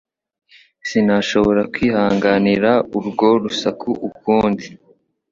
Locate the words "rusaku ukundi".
3.43-4.65